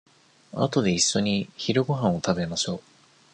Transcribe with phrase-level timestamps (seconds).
[0.53, 2.81] あとでいっしょに昼ごはんを食べましょう。